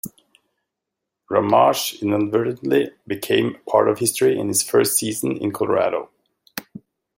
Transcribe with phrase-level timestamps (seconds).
[1.29, 6.09] Ramage inadvertently became a part of history in his first season in Colorado.